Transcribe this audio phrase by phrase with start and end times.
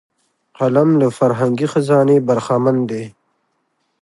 [0.57, 3.03] قلم له فرهنګي خزانې برخمن دی